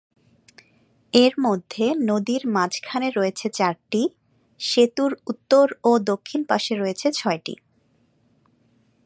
[1.13, 4.01] এর মধ্যে নদীর মাঝখানে রয়েছে চারটি,
[4.59, 7.55] সেতুর উত্তর ও দক্ষিণ পাশে রয়েছে ছয়টি।